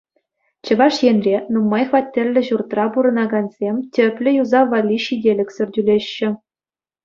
Чӑваш 0.65 0.95
Енре 1.09 1.35
нумай 1.57 1.85
хваттерлӗ 1.89 2.41
ҫуртра 2.49 2.85
пурӑнакансем 2.97 3.75
тӗплӗ 3.97 4.29
юсав 4.41 4.65
валли 4.75 4.97
ҫителӗксӗр 5.07 5.67
тӳлеҫҫӗ. 5.77 6.29